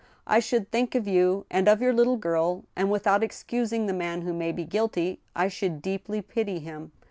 [0.25, 4.23] I should think of you and of your little girl, and, without excusing the man
[4.23, 6.91] who may be guilty, I should deeply pity him.